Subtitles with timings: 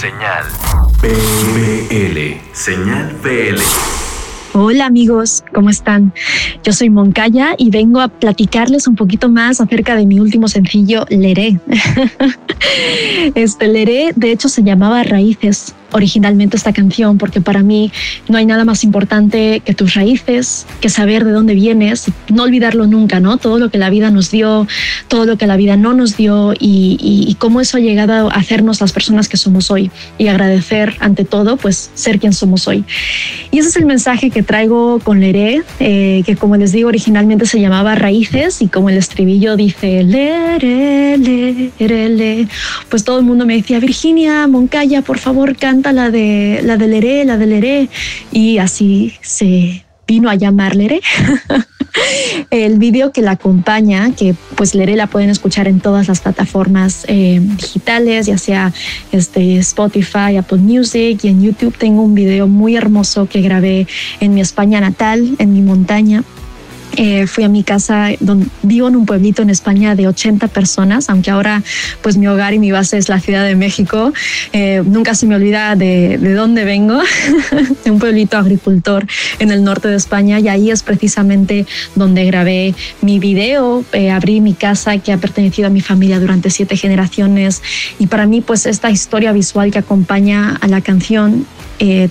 [0.00, 0.44] Señal
[1.02, 2.18] BL.
[2.54, 3.60] Señal BL.
[4.54, 6.14] Hola amigos, ¿cómo están?
[6.64, 11.04] Yo soy Moncaya y vengo a platicarles un poquito más acerca de mi último sencillo,
[11.10, 11.60] Leré.
[13.34, 17.92] Este Leré, de hecho, se llamaba Raíces originalmente esta canción, porque para mí
[18.28, 22.86] no hay nada más importante que tus raíces, que saber de dónde vienes, no olvidarlo
[22.86, 23.36] nunca, ¿no?
[23.36, 24.66] Todo lo que la vida nos dio,
[25.08, 28.80] todo lo que la vida no nos dio y, cómo eso ha llegado a hacernos
[28.80, 32.84] las personas que somos hoy y agradecer ante todo, pues ser quien somos hoy.
[33.50, 37.46] Y ese es el mensaje que traigo con Leré, eh, que como les digo originalmente
[37.46, 42.48] se llamaba Raíces y como el estribillo dice Leré, Leré, Leré,
[42.90, 46.86] pues todo el mundo me decía Virginia, Moncaya, por favor, canta la de la de
[46.86, 47.88] Leré, la de Leré,
[48.32, 51.00] y así se vino a llamar Leré.
[52.50, 57.04] el vídeo que la acompaña, que pues Leré la pueden escuchar en todas las plataformas
[57.08, 58.72] eh, digitales, ya sea
[59.12, 61.76] este, Spotify, Apple Music y en YouTube.
[61.76, 63.86] Tengo un video muy hermoso que grabé
[64.20, 66.22] en mi España natal, en mi montaña
[66.96, 71.08] eh, fui a mi casa, donde vivo en un pueblito en España de 80 personas,
[71.08, 71.62] aunque ahora
[72.02, 74.12] pues mi hogar y mi base es la Ciudad de México.
[74.52, 77.00] Eh, nunca se me olvida de, de dónde vengo,
[77.84, 79.06] de un pueblito agricultor
[79.38, 84.40] en el norte de España y ahí es precisamente donde grabé mi video, eh, abrí
[84.40, 87.62] mi casa que ha pertenecido a mi familia durante siete generaciones
[87.98, 91.46] y para mí pues esta historia visual que acompaña a la canción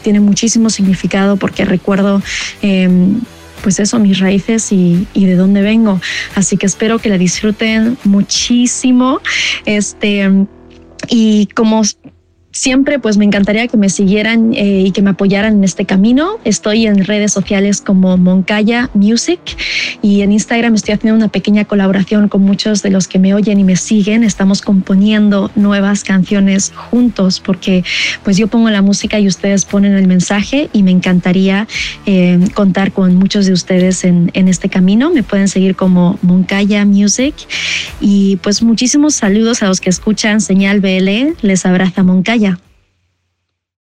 [0.02, 2.24] tiene muchísimo significado porque recuerdo
[2.64, 3.22] em,
[3.62, 6.00] pues eso, mis raíces y, de dónde vengo.
[6.36, 9.22] Así que espero que la disfruten muchísimo.
[9.66, 10.30] Este,
[11.08, 11.82] y como
[12.52, 16.40] siempre pues me encantaría que me siguieran eh, y que me apoyaran en este camino.
[16.46, 19.40] Estoy en redes sociales como Moncaya Music
[20.02, 23.60] y en Instagram estoy haciendo una pequeña colaboración con muchos de los que me oyen
[23.60, 24.24] y me siguen.
[24.24, 27.84] Estamos componiendo nuevas canciones juntos porque
[28.24, 31.68] pues yo pongo la música y ustedes ponen el mensaje y me encantaría
[32.06, 35.12] eh, contar con muchos de ustedes en, este camino.
[35.12, 37.36] Me pueden seguir como Moncaya Music
[38.02, 41.36] y pues muchísimos saludos a los que escuchan Señal BL.
[41.42, 42.49] Les abraza Moncaya